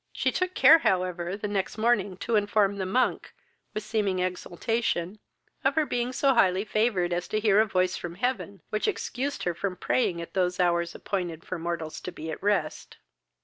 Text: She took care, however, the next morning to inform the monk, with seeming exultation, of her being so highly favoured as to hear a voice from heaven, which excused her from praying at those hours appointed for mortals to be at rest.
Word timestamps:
She 0.11 0.31
took 0.31 0.55
care, 0.55 0.79
however, 0.79 1.37
the 1.37 1.47
next 1.47 1.77
morning 1.77 2.17
to 2.25 2.35
inform 2.35 2.77
the 2.79 2.87
monk, 2.87 3.35
with 3.75 3.83
seeming 3.83 4.17
exultation, 4.17 5.19
of 5.63 5.75
her 5.75 5.85
being 5.85 6.11
so 6.11 6.33
highly 6.33 6.65
favoured 6.65 7.13
as 7.13 7.27
to 7.27 7.39
hear 7.39 7.59
a 7.59 7.67
voice 7.67 7.97
from 7.97 8.15
heaven, 8.15 8.63
which 8.71 8.87
excused 8.87 9.43
her 9.43 9.53
from 9.53 9.75
praying 9.75 10.19
at 10.19 10.33
those 10.33 10.59
hours 10.59 10.95
appointed 10.95 11.43
for 11.45 11.59
mortals 11.59 12.01
to 12.01 12.11
be 12.11 12.31
at 12.31 12.41
rest. 12.41 12.97